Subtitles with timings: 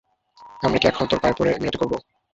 [0.63, 1.93] আমরা কী এখন তোর পায়ে পড়ে মিনতি করব?